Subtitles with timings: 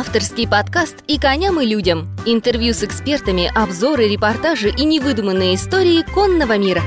[0.00, 2.08] Авторский подкаст «И коням, и людям».
[2.24, 6.80] Интервью с экспертами, обзоры, репортажи и невыдуманные истории конного мира.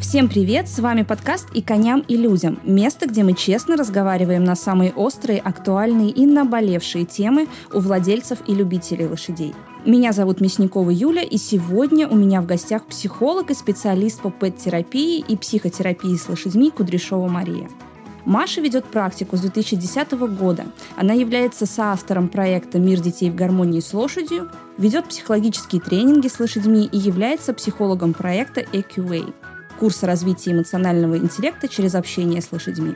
[0.00, 0.68] Всем привет!
[0.68, 2.60] С вами подкаст «И коням, и людям».
[2.62, 8.54] Место, где мы честно разговариваем на самые острые, актуальные и наболевшие темы у владельцев и
[8.54, 9.54] любителей лошадей.
[9.84, 15.18] Меня зовут Мясникова Юля, и сегодня у меня в гостях психолог и специалист по пэт-терапии
[15.18, 17.68] и психотерапии с лошадьми Кудряшова Мария.
[18.30, 20.64] Маша ведет практику с 2010 года.
[20.94, 24.48] Она является соавтором проекта «Мир детей в гармонии с лошадью»,
[24.78, 29.34] ведет психологические тренинги с лошадьми и является психологом проекта EQA–
[29.80, 32.94] курса развития эмоционального интеллекта через общение с лошадьми.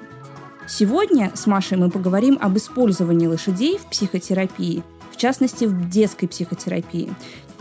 [0.68, 7.12] Сегодня с Машей мы поговорим об использовании лошадей в психотерапии, в частности в детской психотерапии.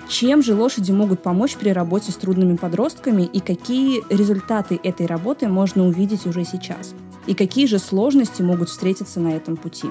[0.08, 5.48] Чем же лошади могут помочь при работе с трудными подростками и какие результаты этой работы
[5.48, 6.94] можно увидеть уже сейчас?
[7.27, 9.88] И какие же сложности могут встретиться на этом пути.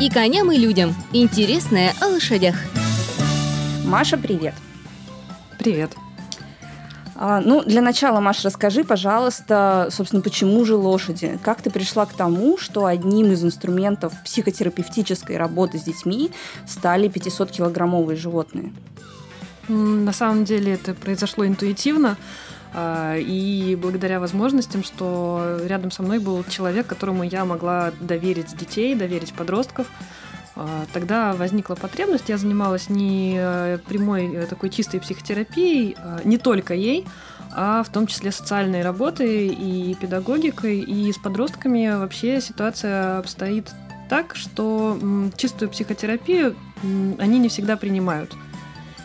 [0.00, 0.94] И коням, и людям.
[1.12, 2.56] Интересное о лошадях.
[3.84, 4.54] Маша, привет.
[5.58, 5.94] Привет.
[7.22, 11.38] А, ну, для начала, Маша, расскажи, пожалуйста, собственно, почему же лошади?
[11.42, 16.30] Как ты пришла к тому, что одним из инструментов психотерапевтической работы с детьми
[16.66, 18.72] стали 500-килограммовые животные?
[19.68, 22.16] На самом деле это произошло интуитивно.
[22.72, 28.94] А, и благодаря возможностям, что рядом со мной был человек, которому я могла доверить детей,
[28.94, 29.86] доверить подростков,
[30.56, 36.38] а, Тогда возникла потребность, я занималась не э, прямой э, такой чистой психотерапией, а, не
[36.38, 37.06] только ей,
[37.52, 40.80] а в том числе социальной работой и педагогикой.
[40.80, 43.70] И с подростками вообще ситуация обстоит
[44.08, 44.98] так, что
[45.36, 48.34] чистую психотерапию они не всегда принимают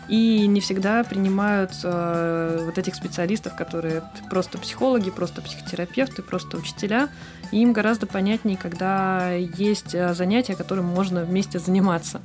[0.08, 7.08] и не всегда принимают э, вот этих специалистов, которые просто психологи, просто психотерапевты, просто учителя.
[7.50, 12.20] И им гораздо понятнее, когда есть э, занятия, которым можно вместе заниматься.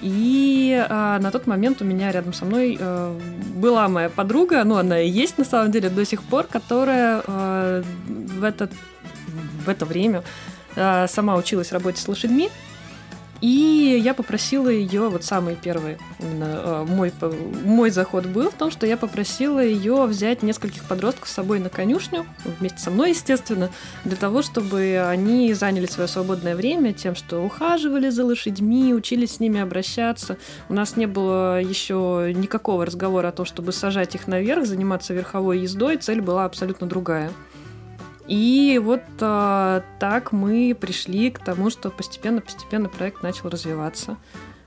[0.00, 3.20] И э, на тот момент у меня рядом со мной э,
[3.54, 7.82] была моя подруга, ну она и есть на самом деле до сих пор, которая э,
[8.08, 8.72] в, этот,
[9.64, 10.24] в это время
[10.74, 12.50] э, сама училась работе с лошадьми,
[13.42, 17.12] и я попросила ее, вот самый первый именно э, мой,
[17.64, 21.68] мой заход был в том, что я попросила ее взять нескольких подростков с собой на
[21.68, 23.70] конюшню, вместе со мной, естественно,
[24.04, 29.40] для того, чтобы они заняли свое свободное время тем, что ухаживали за лошадьми, учились с
[29.40, 30.38] ними обращаться.
[30.68, 35.58] У нас не было еще никакого разговора о том, чтобы сажать их наверх, заниматься верховой
[35.58, 35.96] ездой.
[35.96, 37.32] Цель была абсолютно другая.
[38.28, 44.16] И вот а, так мы пришли к тому, что постепенно-постепенно проект начал развиваться.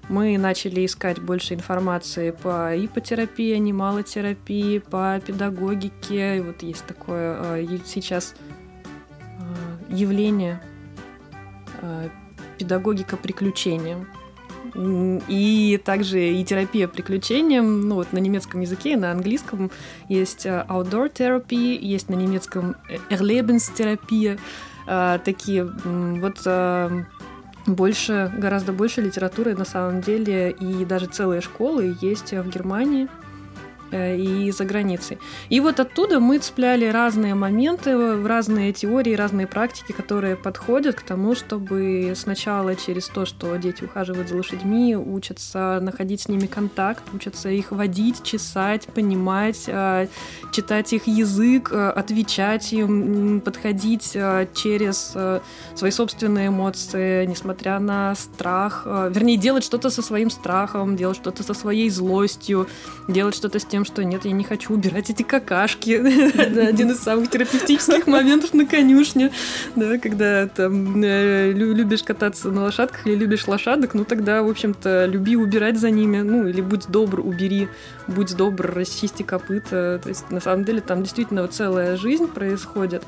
[0.07, 6.37] Мы начали искать больше информации по ипотерапии, анималотерапии, по педагогике.
[6.37, 8.35] И вот есть такое а, сейчас
[9.39, 10.61] а, явление
[11.81, 12.09] а,
[12.57, 14.05] педагогика приключения
[14.75, 19.71] и также и терапия приключениям, ну вот на немецком языке и на английском
[20.09, 22.75] есть э, outdoor therapy, есть на немецком
[23.09, 24.37] Erlebensтерапия,
[24.87, 27.03] э, такие вот э,
[27.67, 33.07] больше, гораздо больше литературы на самом деле, и даже целые школы есть в Германии.
[33.95, 35.17] Э, и за границей.
[35.49, 41.33] И вот оттуда мы цепляли разные моменты, разные теории, разные практики, которые подходят к тому,
[41.33, 47.49] чтобы сначала через то, что дети ухаживают за лошадьми, учатся находить с ними контакт, учатся
[47.49, 50.07] их водить, чесать, понимать, э,
[50.51, 54.17] читать их язык, э, отвечать им, подходить
[54.53, 55.15] через
[55.75, 61.53] свои собственные эмоции, несмотря на страх, вернее, делать что-то со своим страхом, делать что-то со
[61.53, 62.67] своей злостью,
[63.07, 65.91] делать что-то с тем, что нет, я не хочу убирать эти какашки.
[66.59, 69.31] Один из самых терапевтических моментов на конюшне.
[69.75, 75.05] Да, когда там э, любишь кататься на лошадках или любишь лошадок, ну тогда, в общем-то,
[75.05, 76.21] люби убирать за ними.
[76.21, 77.67] Ну, или будь добр, убери,
[78.07, 79.99] будь добр, расчисти копыта.
[80.01, 83.03] То есть, на самом деле, там действительно целая жизнь происходит.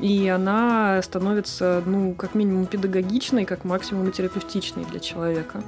[0.00, 5.62] И она становится, ну, как минимум педагогичной, как максимум терапевтичной для человека.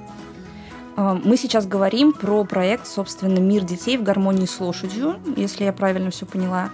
[0.96, 5.72] А, мы сейчас говорим про проект, собственно, «Мир детей в гармонии с лошадью», если я
[5.72, 6.70] правильно все поняла.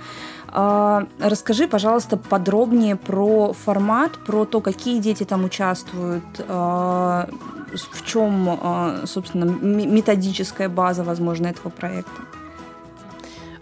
[0.49, 7.29] А, расскажи, пожалуйста, подробнее про формат, про то, какие дети там участвуют, а,
[7.73, 12.23] в чем, собственно, методическая база, возможно, этого проекта.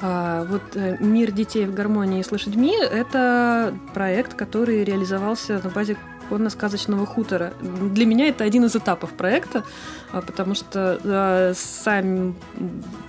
[0.01, 5.99] Вот э, «Мир детей в гармонии с лошадьми»— это проект, который реализовался на базе
[6.31, 7.53] конно-сказочного хутора.
[7.61, 9.65] Для меня это один из этапов проекта,
[10.13, 12.37] а, потому что э, сам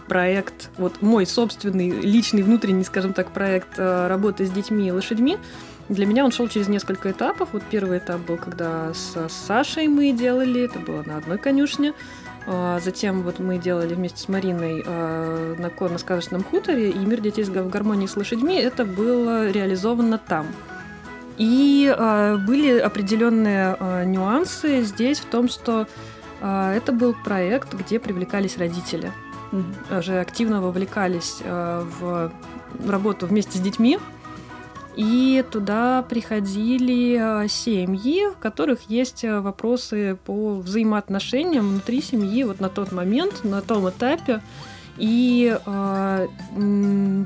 [0.07, 5.37] проект, вот мой собственный, личный, внутренний, скажем так, проект э, работы с детьми и лошадьми,
[5.87, 7.49] для меня он шел через несколько этапов.
[7.51, 11.93] Вот первый этап был, когда с Сашей мы делали, это было на одной конюшне.
[12.83, 18.07] Затем вот мы делали вместе с Мариной на конно-сказочном хуторе, и «Мир детей в гармонии
[18.07, 20.47] с лошадьми» это было реализовано там.
[21.37, 25.87] И э, были определенные э, нюансы здесь в том, что
[26.41, 29.11] э, это был проект, где привлекались родители.
[29.51, 29.99] Mm-hmm.
[29.99, 32.31] Уже активно вовлекались э, в
[32.87, 33.99] работу вместе с детьми.
[34.97, 42.91] И туда приходили семьи, в которых есть вопросы по взаимоотношениям внутри семьи вот на тот
[42.91, 44.41] момент, на том этапе.
[45.01, 46.27] И э,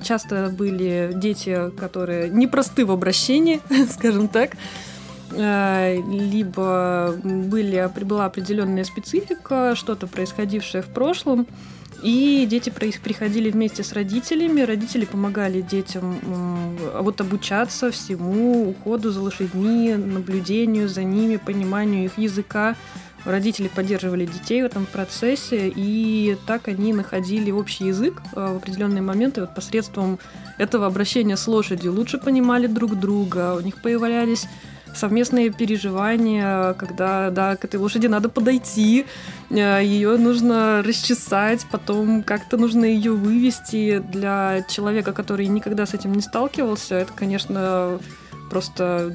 [0.02, 3.60] часто были дети, которые непросты в обращении,
[3.92, 4.52] скажем так,
[5.32, 11.48] э, либо были, была определенная специфика, что-то происходившее в прошлом.
[12.02, 19.96] И дети приходили вместе с родителями, родители помогали детям вот обучаться всему, уходу за лошадьми,
[19.96, 22.76] наблюдению за ними, пониманию их языка.
[23.26, 29.02] Родители поддерживали детей в этом процессе, и так они находили общий язык э, в определенные
[29.02, 30.20] моменты вот посредством
[30.60, 31.94] этого обращения с лошадью.
[31.94, 34.48] Лучше понимали друг друга, у них появлялись
[34.96, 39.06] совместные переживания, когда, да, к этой лошади надо подойти,
[39.50, 44.00] э, ее нужно расчесать, потом как-то нужно ее вывести.
[44.00, 48.00] Для человека, который никогда с этим не сталкивался, это, конечно,
[48.50, 49.12] просто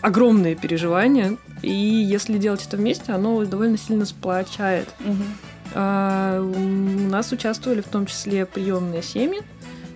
[0.00, 1.36] огромные переживания.
[1.62, 4.88] И если делать это вместе, оно довольно сильно сплочает.
[5.00, 5.24] Угу.
[5.74, 9.42] А, у нас участвовали в том числе приемные семьи,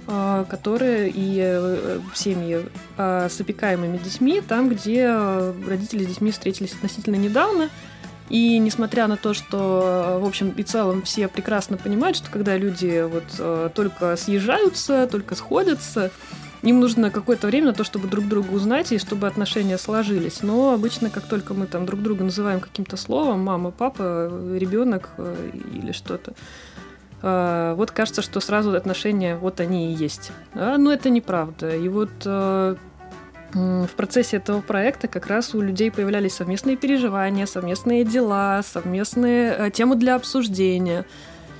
[0.07, 2.67] а, которые и э, семьи
[2.97, 5.09] а, с опекаемыми детьми, там, где
[5.67, 7.71] родители с детьми встретились относительно недавно.
[8.31, 13.03] И несмотря на то, что, в общем и целом, все прекрасно понимают, что когда люди
[13.07, 16.11] вот э, только съезжаются, только сходятся,
[16.65, 20.43] им нужно какое-то время на то, чтобы друг друга узнать и чтобы отношения сложились.
[20.43, 25.51] Но обычно, как только мы там друг друга называем каким-то словом, мама, папа, ребенок э,
[25.75, 26.33] или что-то,
[27.23, 30.33] э, вот кажется, что сразу отношения вот они и есть.
[30.55, 31.77] А, но это неправда.
[31.77, 32.77] И вот э,
[33.53, 39.97] в процессе этого проекта как раз у людей появлялись совместные переживания, совместные дела, совместные темы
[39.97, 41.05] для обсуждения.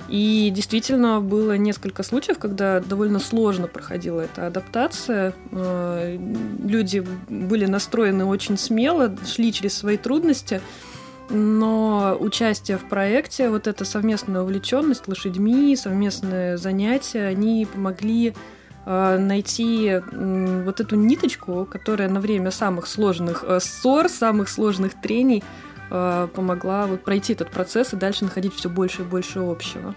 [0.07, 5.33] И действительно было несколько случаев, когда довольно сложно проходила эта адаптация.
[5.51, 6.17] Э,
[6.63, 10.61] люди были настроены очень смело, шли через свои трудности,
[11.29, 18.35] но участие в проекте, вот эта совместная увлеченность лошадьми, совместные занятия, они помогли
[18.85, 25.43] э, найти вот эту ниточку, которая на время самых сложных э, ссор, самых сложных трений
[25.91, 29.95] Э, помогла вот пройти этот процесс и дальше находить все больше и больше общего.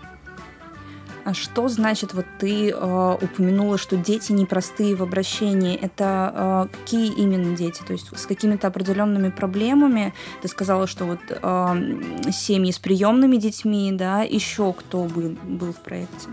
[1.24, 5.76] А что значит, вот ты э, упомянула, что дети непростые в обращении?
[5.76, 7.82] Это э, какие именно дети?
[7.86, 10.14] То есть с какими-то определенными проблемами?
[10.40, 15.80] Ты сказала, что вот э, семьи с приемными детьми, да, еще кто был, был в
[15.80, 16.28] проекте?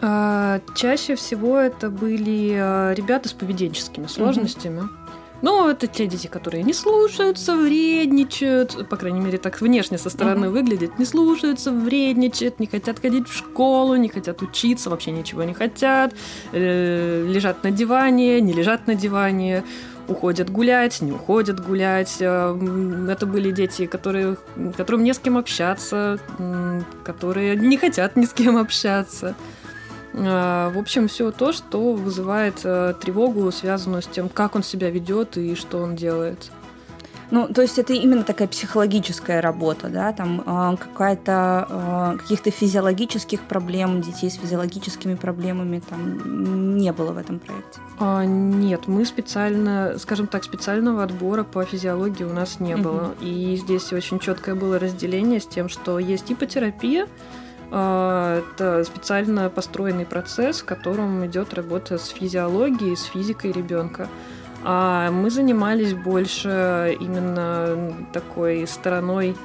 [0.00, 4.82] А, чаще всего это были э, ребята с поведенческими сложностями.
[4.82, 4.99] Mm-hmm.
[5.42, 10.48] Ну, это те дети, которые не слушаются, вредничают, по крайней мере, так внешне со стороны
[10.48, 10.56] угу.
[10.56, 15.54] выглядит, не слушаются, вредничают, не хотят ходить в школу, не хотят учиться, вообще ничего не
[15.54, 16.14] хотят,
[16.52, 19.64] э, лежат на диване, не лежат на диване,
[20.08, 22.16] уходят гулять, не уходят гулять.
[22.20, 22.58] Э,
[23.08, 24.36] это были дети, которые,
[24.76, 26.18] которым не с кем общаться,
[27.04, 29.34] которые не хотят ни с кем общаться.
[30.14, 34.90] А, в общем, все то, что вызывает э, тревогу, связанную с тем, как он себя
[34.90, 36.50] ведет и что он делает.
[37.30, 43.42] Ну, то есть это именно такая психологическая работа, да, там э, какая-то э, каких-то физиологических
[43.42, 47.80] проблем детей с физиологическими проблемами там не было в этом проекте.
[48.00, 53.56] А, нет, мы специально, скажем так, специального отбора по физиологии у нас не было, и
[53.56, 57.06] здесь очень четкое было разделение с тем, что есть ипотерапия,
[57.70, 64.08] это специально построенный процесс, в котором идет работа с физиологией, с физикой ребенка.
[64.62, 69.36] А мы занимались больше именно такой стороной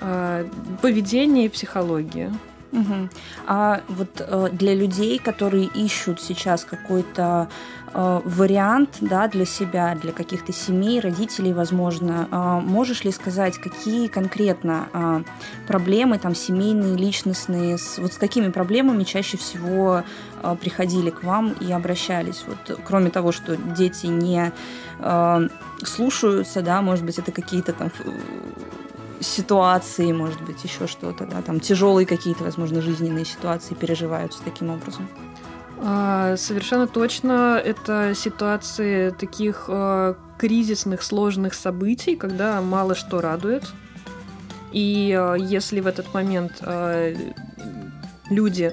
[0.00, 0.46] а,
[0.80, 2.30] поведения и психологии.
[2.72, 3.08] Угу.
[3.46, 7.48] А вот э, для людей, которые ищут сейчас какой-то
[7.92, 14.06] э, вариант да, для себя, для каких-то семей, родителей, возможно, э, можешь ли сказать, какие
[14.06, 15.22] конкретно э,
[15.66, 20.02] проблемы там семейные, личностные, с, вот с какими проблемами чаще всего
[20.42, 22.42] э, приходили к вам и обращались?
[22.46, 24.50] Вот, кроме того, что дети не
[24.98, 25.48] э,
[25.84, 27.90] слушаются, да, может быть, это какие-то там
[29.22, 35.08] ситуации, может быть, еще что-то, да, там тяжелые какие-то, возможно, жизненные ситуации переживаются таким образом.
[35.84, 43.64] А, совершенно точно это ситуации таких а, кризисных, сложных событий, когда мало что радует.
[44.70, 46.62] И а, если в этот момент
[48.30, 48.72] люди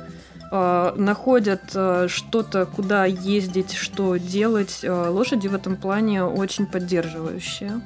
[0.51, 7.81] находят что-то, куда ездить, что делать, лошади в этом плане очень поддерживающие.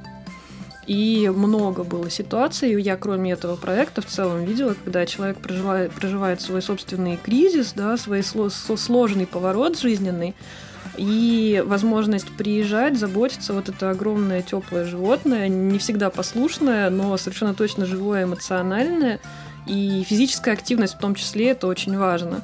[0.85, 2.81] И много было ситуаций.
[2.81, 7.95] Я, кроме этого проекта, в целом видела, когда человек проживает, проживает свой собственный кризис, да,
[7.97, 10.35] свой сложный поворот жизненный,
[10.97, 17.85] и возможность приезжать, заботиться, вот это огромное теплое животное, не всегда послушное, но совершенно точно
[17.85, 19.19] живое, эмоциональное,
[19.65, 22.41] и физическая активность в том числе, это очень важно.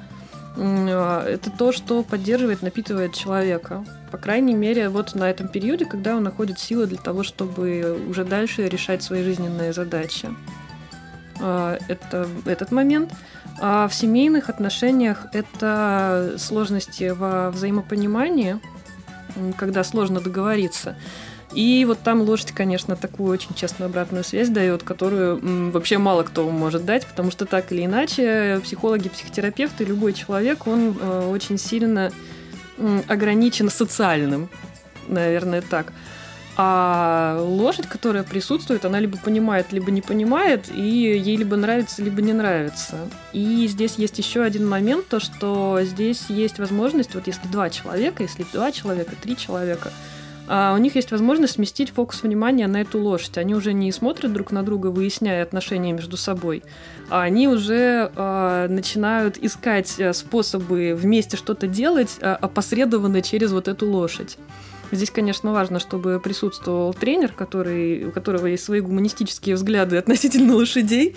[0.58, 3.86] А, это то, что поддерживает, напитывает человека.
[4.12, 8.26] По крайней мере, вот на этом периоде, когда он находит силы для того, чтобы уже
[8.26, 10.30] дальше решать свои жизненные задачи.
[11.40, 13.14] А, это этот момент.
[13.62, 18.60] А в семейных отношениях это сложности во взаимопонимании,
[19.58, 20.96] когда сложно договориться.
[21.54, 26.48] И вот там лошадь, конечно, такую очень честную обратную связь дает, которую вообще мало кто
[26.50, 32.12] может дать, потому что так или иначе психологи, психотерапевты, любой человек, он э, очень сильно
[33.08, 34.50] ограничен социальным,
[35.08, 35.94] наверное, так.
[36.62, 42.22] А лошадь, которая присутствует, она либо понимает, либо не понимает, и ей либо нравится, либо
[42.22, 43.08] не нравится.
[43.32, 48.24] И здесь есть еще один момент, то что здесь есть возможность, вот если два человека,
[48.24, 49.94] если два человека, три человека,
[50.50, 53.38] у них есть возможность сместить фокус внимания на эту лошадь.
[53.38, 56.64] Они уже не смотрят друг на друга, выясняя отношения между собой,
[57.10, 63.68] а они уже э, начинают искать э, способы вместе что-то делать, э, опосредованно через вот
[63.68, 64.38] эту лошадь.
[64.92, 71.16] Здесь, конечно, важно, чтобы присутствовал тренер, который, у которого есть свои гуманистические взгляды относительно лошадей.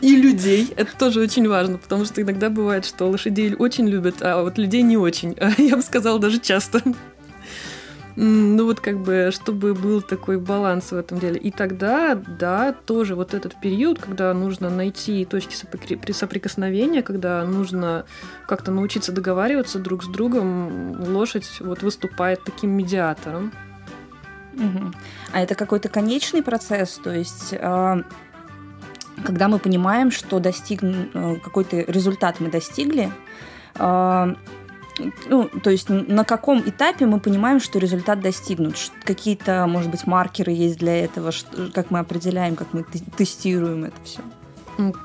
[0.00, 0.72] И людей.
[0.76, 4.82] Это тоже очень важно, потому что иногда бывает, что лошадей очень любят, а вот людей
[4.82, 5.36] не очень.
[5.58, 6.82] Я бы сказала, даже часто.
[8.16, 11.38] Ну вот как бы, чтобы был такой баланс в этом деле.
[11.38, 15.54] И тогда, да, тоже вот этот период, когда нужно найти точки
[16.12, 18.06] соприкосновения, когда нужно
[18.48, 23.52] как-то научиться договариваться друг с другом, лошадь вот выступает таким медиатором.
[24.54, 24.92] Угу.
[25.32, 28.02] А это какой-то конечный процесс, то есть а,
[29.24, 33.12] когда мы понимаем, что достиг э, какой-то результат мы достигли,
[33.74, 34.34] а,
[35.26, 38.76] ну, то есть на каком этапе мы понимаем, что результат достигнут?
[39.04, 41.32] Какие-то, может быть, маркеры есть для этого?
[41.74, 42.84] Как мы определяем, как мы
[43.16, 44.20] тестируем это все?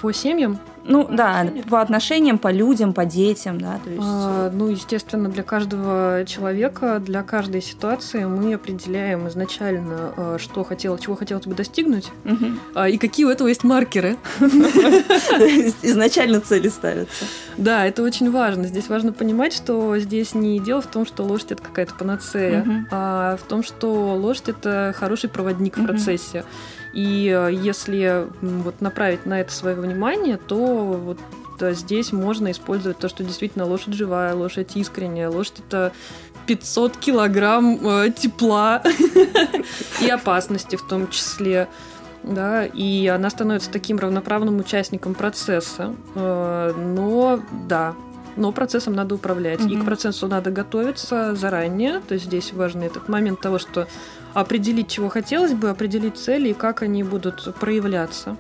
[0.02, 0.60] По семьям?
[0.84, 3.80] Ну да, по отношениям, по людям, по детям, да.
[3.84, 4.02] То есть...
[4.04, 10.98] а, ну, естественно, для каждого человека, для каждой ситуации мы определяем изначально, а, что хотел,
[10.98, 12.84] чего хотелось бы достигнуть, угу.
[12.86, 14.18] и какие у этого есть маркеры.
[15.82, 17.26] Изначально цели ставятся.
[17.58, 18.66] Да, это очень важно.
[18.66, 23.38] Здесь важно понимать, что здесь не дело в том, что лошадь это какая-то панацея, а
[23.38, 26.46] в том, что лошадь это хороший проводник в процессе.
[26.94, 30.38] И э, если вот направить на это свое внимание,
[30.72, 31.18] то вот
[31.76, 35.92] здесь можно использовать то, что действительно лошадь живая, лошадь искренняя, лошадь это
[36.48, 38.82] 500 килограмм э, тепла
[40.02, 41.68] и опасности в том числе.
[42.24, 45.96] Да, и она становится таким равноправным участником процесса.
[46.16, 47.96] Э, но да,
[48.36, 49.60] но процессом надо управлять.
[49.60, 49.74] Mm-hmm.
[49.74, 52.02] И к процессу надо готовиться заранее.
[52.08, 53.88] То есть здесь важный этот момент того, что
[54.34, 58.38] определить, чего хотелось бы, определить цели и как они будут проявляться.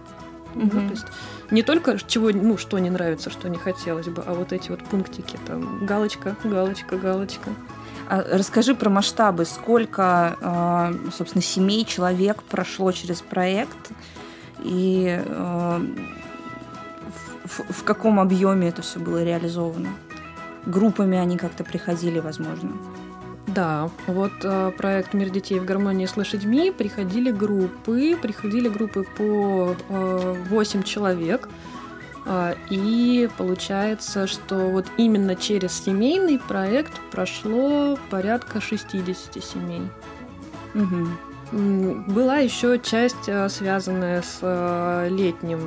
[0.55, 0.69] Mm-hmm.
[0.69, 1.05] Да, то есть
[1.51, 4.83] не только чего, ну, что не нравится, что не хотелось бы, а вот эти вот
[4.83, 7.49] пунктики, там, галочка, галочка, галочка.
[8.09, 13.91] А расскажи про масштабы, сколько, а, собственно, семей, человек прошло через проект
[14.59, 15.81] и а,
[17.45, 19.89] в, в каком объеме это все было реализовано?
[20.65, 22.71] Группами они как-то приходили, возможно?
[23.47, 29.75] Да, вот э, проект «Мир детей в гармонии с лошадьми» приходили группы, приходили группы по
[29.89, 31.49] э, 8 человек,
[32.25, 39.81] э, и получается, что вот именно через семейный проект прошло порядка 60 семей.
[40.75, 41.07] Угу.
[41.51, 45.59] Была еще часть, э, связанная с э, летним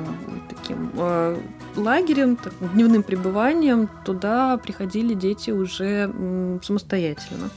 [0.49, 1.37] таким э,
[1.75, 2.39] лагерем,
[2.73, 3.87] дневным пребыванием.
[4.03, 6.11] Туда приходили дети уже
[6.63, 7.51] самостоятельно.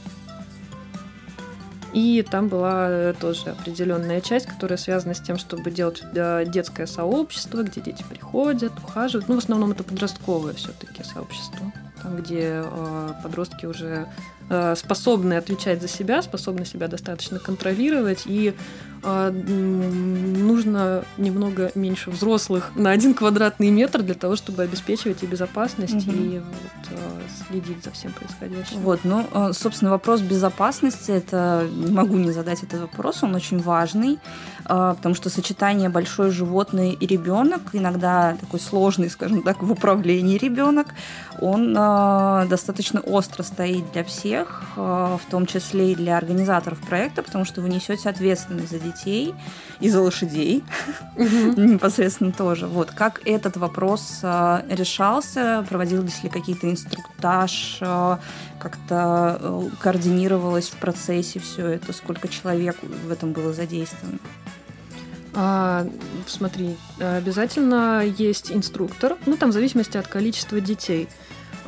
[1.91, 7.81] И там была тоже определенная часть, которая связана с тем, чтобы делать детское сообщество, где
[7.81, 9.27] дети приходят, ухаживают.
[9.27, 12.63] Ну, в основном это подростковое все-таки сообщество, там, где
[13.23, 14.07] подростки уже
[14.75, 18.55] способны отвечать за себя, способны себя достаточно контролировать, и
[19.03, 26.07] э, нужно немного меньше взрослых на один квадратный метр для того, чтобы обеспечивать и безопасность,
[26.07, 26.15] угу.
[26.15, 28.79] и вот, э, следить за всем происходящим.
[28.79, 34.17] Вот, ну, собственно, вопрос безопасности, это не могу не задать этот вопрос, он очень важный,
[34.63, 40.87] потому что сочетание большое животное и ребенок, иногда такой сложный, скажем так, в управлении ребенок,
[41.41, 47.23] он достаточно остро стоит для всех, всех, э, в том числе и для организаторов проекта,
[47.23, 49.33] потому что вы несете ответственность за детей
[49.79, 50.63] и за лошадей
[51.17, 52.67] непосредственно тоже.
[52.67, 58.17] Вот как этот вопрос э, решался, проводились ли какие-то инструктаж, э,
[58.59, 64.19] как-то координировалось в процессе все это, сколько человек в этом было задействовано?
[65.35, 65.85] А,
[66.27, 71.07] смотри, обязательно есть инструктор, ну там в зависимости от количества детей.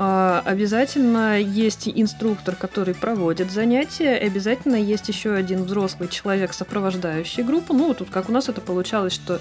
[0.03, 7.75] А, обязательно есть инструктор, который проводит занятия, обязательно есть еще один взрослый человек, сопровождающий группу.
[7.75, 9.39] Ну, тут как у нас это получалось, что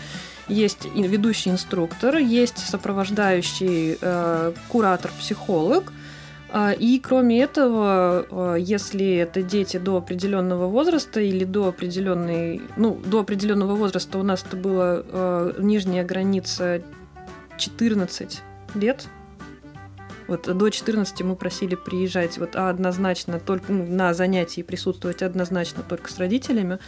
[0.49, 5.95] есть ведущий инструктор, есть сопровождающий э, куратор-психолог,
[6.50, 13.00] а, и кроме этого, э, если это дети до определенного возраста или до определенной, ну,
[13.07, 16.83] до определенного возраста у нас это была э, нижняя граница
[17.57, 18.43] 14
[18.75, 19.09] лет,
[20.30, 26.10] вот до 14 мы просили приезжать вот однозначно только ну, на занятия присутствовать однозначно только
[26.10, 26.78] с родителями.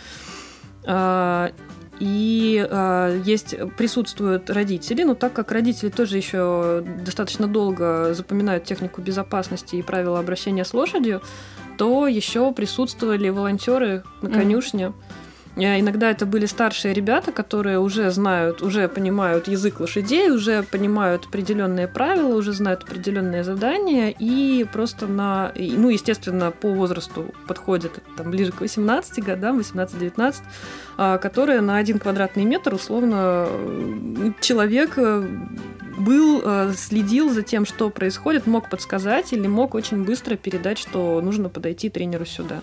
[0.85, 1.53] А,
[2.01, 9.01] и э, есть присутствуют родители, но так как родители тоже еще достаточно долго запоминают технику
[9.01, 11.23] безопасности и правила обращения с лошадью,
[11.79, 14.87] то еще присутствовали волонтеры на конюшне.
[14.87, 14.93] Э,
[15.57, 21.89] иногда это были старшие ребята, которые уже знают, уже понимают язык лошадей, уже понимают определенные
[21.89, 28.53] правила, уже знают определенные задания и просто на, ну, естественно, по возрасту подходят там ближе
[28.53, 30.37] к 18 годам, 18-19,
[30.97, 33.47] а, которые на один квадратный метр условно
[34.41, 35.27] человек э,
[35.99, 41.21] был, э, следил за тем, что происходит, мог подсказать или мог очень быстро передать, что
[41.21, 42.61] нужно подойти тренеру сюда.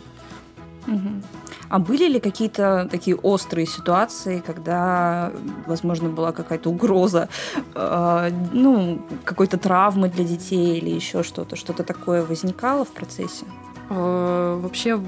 [0.88, 1.22] Угу.
[1.70, 5.32] А были ли какие-то такие острые ситуации, когда,
[5.68, 7.30] возможно, была какая-то угроза,
[7.76, 11.56] э, ну, какой-то травмы для детей или еще что-то?
[11.56, 13.46] Что-то такое возникало в процессе?
[13.90, 15.00] Э, вообще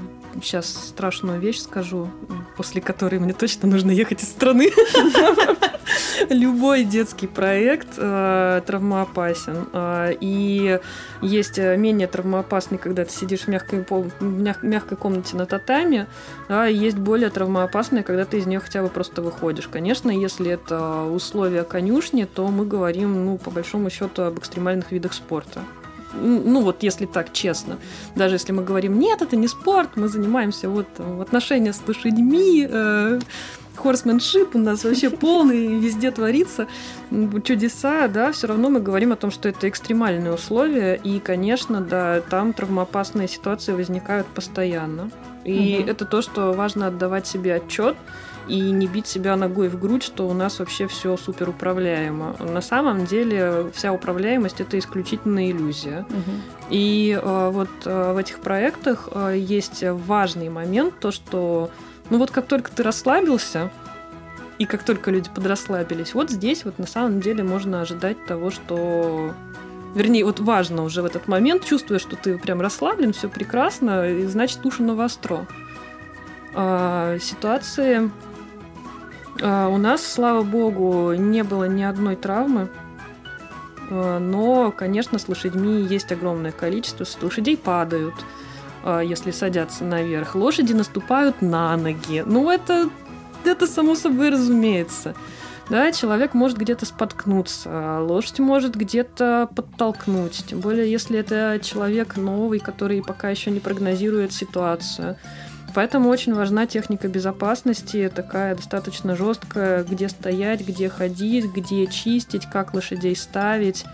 [0.42, 2.10] сейчас страшную вещь скажу,
[2.56, 4.70] после которой мне точно нужно ехать из страны.
[6.30, 9.68] Любой детский проект э, травмоопасен.
[9.72, 10.78] Э, и
[11.20, 13.84] есть менее травмоопасный, когда ты сидишь в мягкой,
[14.20, 16.06] мягкой комнате на татами,
[16.48, 19.68] а есть более травмоопасные, когда ты из нее хотя бы просто выходишь.
[19.68, 25.12] Конечно, если это условия конюшни, то мы говорим, ну, по большому счету, об экстремальных видах
[25.12, 25.60] спорта
[26.14, 27.78] ну вот если так честно,
[28.14, 32.66] даже если мы говорим, нет, это не спорт, мы занимаемся вот в отношения с лошадьми,
[32.68, 33.20] э,
[33.76, 36.66] хорсменшип у нас вообще полный, везде творится
[37.44, 42.20] чудеса, да, все равно мы говорим о том, что это экстремальные условия, и, конечно, да,
[42.20, 45.10] там травмоопасные ситуации возникают постоянно.
[45.44, 45.90] И угу.
[45.90, 47.96] это то, что важно отдавать себе отчет
[48.48, 52.36] и не бить себя ногой в грудь, что у нас вообще все супер управляемо.
[52.40, 56.06] На самом деле вся управляемость это исключительно иллюзия.
[56.08, 56.30] Угу.
[56.70, 61.70] И э, вот э, в этих проектах э, есть важный момент, то что
[62.10, 63.70] ну вот как только ты расслабился,
[64.58, 69.34] и как только люди подрасслабились, вот здесь вот на самом деле можно ожидать того, что
[69.94, 74.24] Вернее, вот важно уже в этот момент, чувствуя, что ты прям расслаблен, все прекрасно, и
[74.24, 75.46] значит тушено востро.
[76.54, 78.10] А, ситуации
[79.40, 82.68] а, у нас, слава богу, не было ни одной травмы.
[83.90, 87.06] А, но, конечно, с лошадьми есть огромное количество.
[87.22, 88.14] Лошадей падают,
[88.84, 90.34] а, если садятся наверх.
[90.34, 92.22] Лошади наступают на ноги.
[92.26, 92.90] Ну, это,
[93.44, 95.14] это само собой разумеется.
[95.70, 100.44] Да, человек может где-то споткнуться, лошадь может где-то подтолкнуть.
[100.48, 105.16] Тем более, если это человек новый, который пока еще не прогнозирует ситуацию.
[105.74, 112.74] Поэтому очень важна техника безопасности, такая достаточно жесткая, где стоять, где ходить, где чистить, как
[112.74, 113.84] лошадей ставить.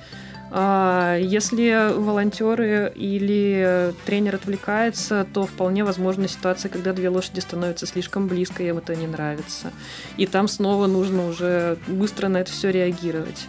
[0.50, 8.28] А, если волонтеры или тренер отвлекается, то вполне возможна ситуация, когда две лошади становятся слишком
[8.28, 9.72] близко, им это не нравится.
[10.16, 13.46] И там снова нужно уже быстро на это все реагировать.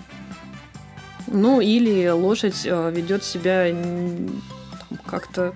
[1.27, 3.73] Ну, или лошадь а, ведет себя
[5.05, 5.53] как-то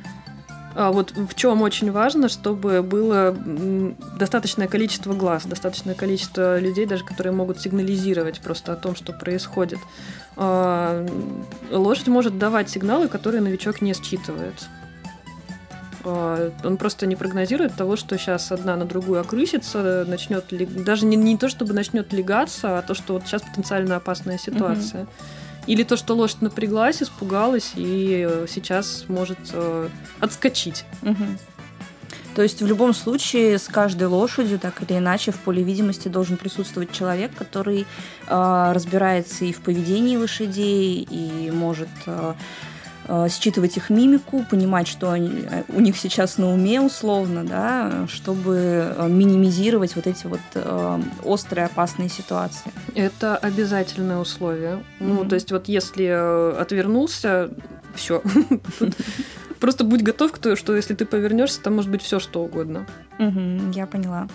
[0.76, 3.36] вот в чем очень важно, чтобы было
[4.18, 9.80] достаточное количество глаз, достаточное количество людей, даже которые могут сигнализировать просто о том, что происходит.
[10.36, 11.06] А,
[11.72, 14.56] лошадь может давать сигналы, которые новичок не считывает.
[16.06, 20.46] А, он просто не прогнозирует того, что сейчас одна на другую окрысится, начнет
[20.84, 25.04] даже не, не то, чтобы начнет легаться, а то, что вот сейчас потенциально опасная ситуация.
[25.04, 25.10] Угу.
[25.68, 30.86] Или то, что лошадь напряглась, испугалась и э, сейчас может э, отскочить.
[31.02, 31.26] Угу.
[32.36, 36.38] То есть в любом случае с каждой лошадью, так или иначе, в поле видимости должен
[36.38, 37.86] присутствовать человек, который
[38.28, 42.34] э, разбирается и в поведении лошадей, и может э,
[43.30, 48.94] считывать их мимику, понимать, что они, э, у них сейчас на уме условно, да, чтобы
[48.96, 52.72] э, минимизировать вот эти вот э, острые опасные ситуации.
[52.96, 54.76] Это обязательное условие.
[54.76, 54.84] Mm-hmm.
[55.00, 56.06] Ну, то есть вот если
[56.60, 57.50] отвернулся,
[57.96, 58.22] все.
[59.64, 62.86] Просто будь готов к тому, что если ты повернешься, там может быть все что угодно.
[63.18, 64.28] Угу, я поняла.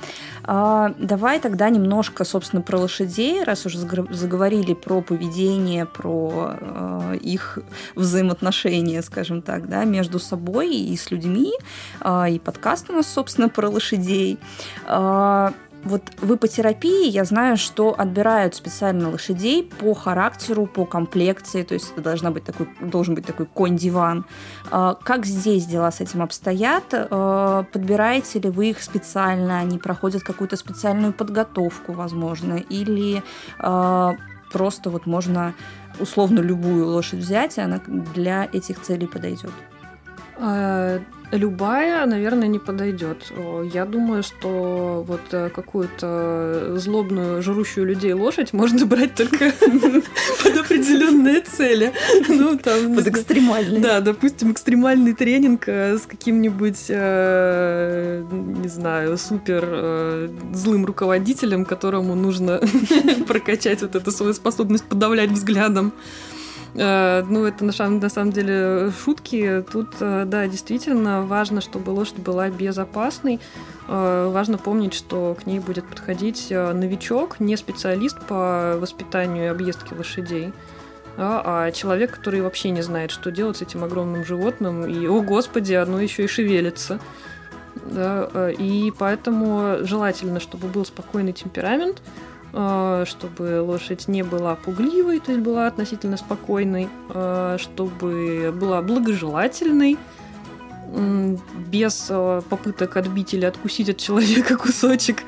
[0.42, 7.58] А, давай тогда немножко, собственно, про лошадей, раз уже заговорили про поведение, про э, их
[7.94, 11.52] взаимоотношения, скажем так, да, между собой и с людьми.
[12.00, 14.38] Э, и подкаст у нас, собственно, про лошадей.
[14.86, 15.50] Э,
[15.88, 21.92] вот в ипотерапии я знаю, что отбирают специально лошадей по характеру, по комплекции, то есть
[21.92, 24.24] это должна быть такой, должен быть такой конь-диван.
[24.70, 26.84] А, как здесь дела с этим обстоят?
[26.92, 29.58] А, подбираете ли вы их специально?
[29.58, 32.54] Они проходят какую-то специальную подготовку, возможно?
[32.54, 33.22] Или
[33.58, 34.14] а,
[34.52, 35.54] просто вот можно
[35.98, 37.80] условно любую лошадь взять, и она
[38.14, 39.52] для этих целей подойдет?
[41.30, 43.32] Любая, наверное, не подойдет.
[43.74, 49.52] Я думаю, что вот э, какую-то злобную, жрущую людей лошадь можно брать только
[50.42, 51.92] под определенные цели.
[52.28, 53.80] Ну, там, под экстремальный.
[53.80, 62.60] Да, допустим, экстремальный тренинг э, с каким-нибудь, э, не знаю, супер злым руководителем, которому нужно
[63.26, 65.92] прокачать вот эту свою способность подавлять взглядом.
[66.74, 69.64] Э, ну, это на самом, на самом деле шутки.
[69.70, 73.40] Тут, э, да, действительно важно, чтобы лошадь была безопасной.
[73.88, 79.94] Э, важно помнить, что к ней будет подходить новичок, не специалист по воспитанию и объездке
[79.94, 80.52] лошадей,
[81.16, 84.86] а, а человек, который вообще не знает, что делать с этим огромным животным.
[84.86, 87.00] И, о господи, оно еще и шевелится.
[87.74, 95.32] Да, и поэтому желательно, чтобы был спокойный темперамент, Э, чтобы лошадь не была пугливой, то
[95.32, 99.98] есть была относительно спокойной, э, чтобы была благожелательной,
[101.70, 105.22] без э, попыток отбить или откусить от человека кусочек.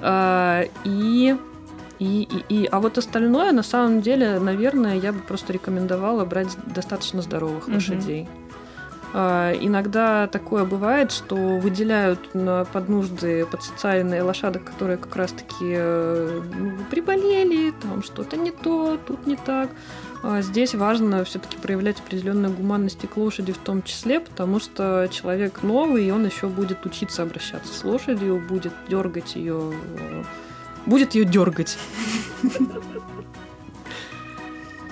[0.00, 1.36] И,
[1.98, 6.56] и, и, и, а вот остальное, на самом деле, наверное, я бы просто рекомендовала брать
[6.66, 7.74] достаточно здоровых mm-hmm.
[7.74, 8.28] лошадей.
[9.14, 12.30] А, иногда такое бывает, что выделяют
[12.72, 18.98] под нужды, под социальные лошадок, которые как раз-таки э, ну, приболели, там что-то не то,
[19.06, 19.70] тут не так.
[20.22, 25.08] А здесь важно все-таки проявлять определенную гуманность и к лошади в том числе, потому что
[25.10, 30.24] человек новый, и он еще будет учиться обращаться с лошадью, будет дергать ее, э,
[30.86, 31.78] будет ее дергать.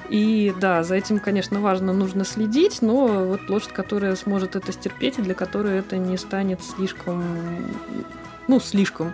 [0.09, 5.19] И да, за этим, конечно, важно, нужно следить, но вот лошадь, которая сможет это стерпеть,
[5.19, 7.25] и для которой это не станет слишком,
[8.49, 9.12] ну, слишком,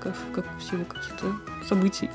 [0.00, 1.26] как, как в силу каких-то
[1.68, 2.10] событий.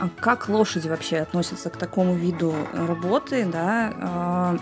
[0.00, 3.92] А как лошади вообще относятся к такому виду работы, да?
[4.00, 4.56] А,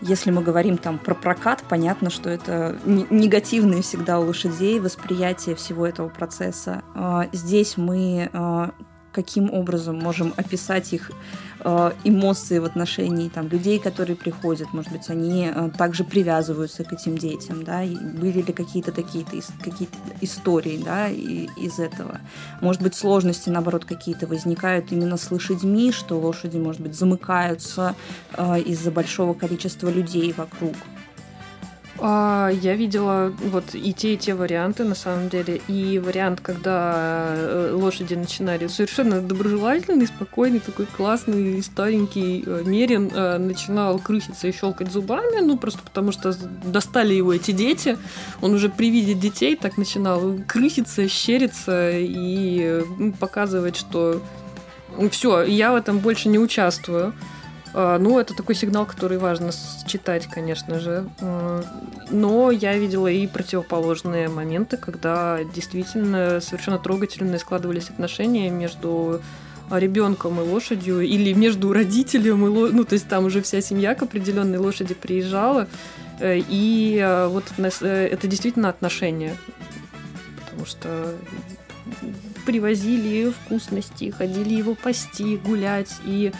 [0.00, 5.86] если мы говорим там про прокат, понятно, что это негативное всегда у лошадей восприятие всего
[5.86, 6.82] этого процесса.
[6.94, 8.70] А, здесь мы а,
[9.18, 11.10] каким образом можем описать их
[11.64, 14.72] э, эмоции в отношении там, людей, которые приходят.
[14.72, 19.32] Может быть, они э, также привязываются к этим детям, да, и были ли какие-то такие-то
[19.64, 19.88] какие
[20.20, 22.20] истории, да, и, из этого.
[22.60, 27.96] Может быть, сложности, наоборот, какие-то возникают именно с лошадьми, что лошади, может быть, замыкаются
[28.36, 30.76] э, из-за большого количества людей вокруг.
[32.00, 35.60] А, я видела вот и те, и те варианты, на самом деле.
[35.68, 43.38] И вариант, когда э, лошади начинали совершенно доброжелательный, спокойный, такой классный, старенький э, мерин э,
[43.38, 46.34] начинал крыситься и щелкать зубами, ну, просто потому что
[46.64, 47.98] достали его эти дети.
[48.40, 52.84] Он уже при виде детей так начинал крыситься, щериться и
[53.18, 54.22] показывать, что
[55.10, 57.12] все, я в этом больше не участвую.
[57.80, 59.52] А, ну, это такой сигнал, который важно
[59.86, 61.08] читать, конечно же.
[62.10, 69.20] Но я видела и противоположные моменты, когда действительно совершенно трогательные складывались отношения между
[69.70, 72.78] ребенком и лошадью, или между родителем и лошадью.
[72.78, 75.68] Ну, то есть там уже вся семья к определенной лошади приезжала.
[76.18, 79.36] Э, и э, вот э, это действительно отношения.
[80.40, 81.14] Потому что
[82.44, 86.32] привозили вкусности, ходили его пасти, гулять и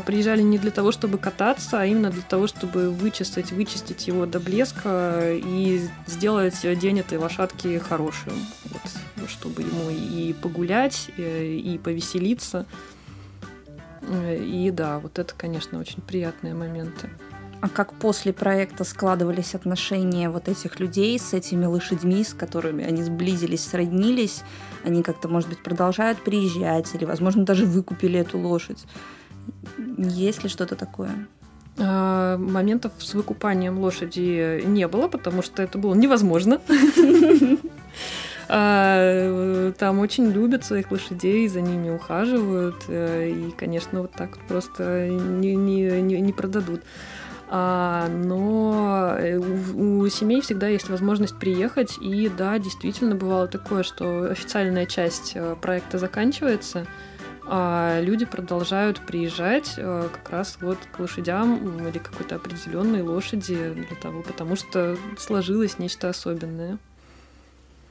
[0.00, 4.40] приезжали не для того, чтобы кататься, а именно для того, чтобы вычистить, вычистить его до
[4.40, 8.32] блеска и сделать день этой лошадки хорошим.
[8.64, 12.66] Вот, чтобы ему и погулять, э, и повеселиться.
[14.10, 17.08] И да, вот это, конечно, очень приятные моменты.
[17.62, 23.04] А как после проекта складывались отношения вот этих людей с этими лошадьми, с которыми они
[23.04, 24.42] сблизились, сроднились?
[24.82, 28.84] Они как-то, может быть, продолжают приезжать или, возможно, даже выкупили эту лошадь?
[29.98, 31.26] Есть ли что-то такое?
[31.78, 36.60] А, моментов с выкупанием лошади не было, потому что это было невозможно.
[38.54, 45.08] А, там очень любят своих лошадей, за ними ухаживают, э, и, конечно, вот так просто
[45.08, 46.82] не, не, не, продадут.
[47.48, 53.84] А, но э, у, у семей всегда есть возможность приехать, и да, действительно бывало такое,
[53.84, 56.86] что официальная часть э, проекта заканчивается,
[57.46, 63.96] а люди продолжают приезжать э, как раз вот к лошадям или какой-то определенной лошади для
[63.96, 66.78] того, потому что сложилось нечто особенное.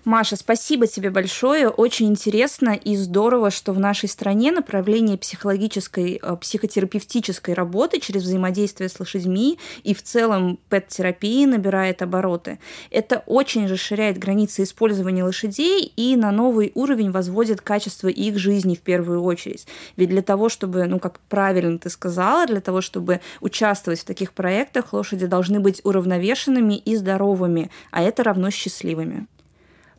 [0.03, 1.69] Маша, спасибо тебе большое.
[1.69, 8.89] Очень интересно и здорово, что в нашей стране направление психологической, э, психотерапевтической работы через взаимодействие
[8.89, 12.57] с лошадьми и в целом пет-терапии набирает обороты.
[12.89, 18.81] Это очень расширяет границы использования лошадей и на новый уровень возводит качество их жизни в
[18.81, 19.67] первую очередь.
[19.97, 24.33] Ведь для того, чтобы, ну, как правильно ты сказала, для того, чтобы участвовать в таких
[24.33, 29.27] проектах, лошади должны быть уравновешенными и здоровыми, а это равно счастливыми.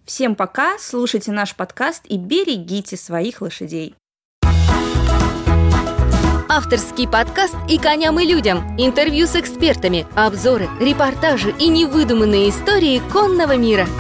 [0.05, 3.95] Всем пока, слушайте наш подкаст и берегите своих лошадей.
[6.49, 8.77] Авторский подкаст «И коням, и людям».
[8.79, 13.87] Интервью с экспертами, обзоры, репортажи и невыдуманные истории конного мира–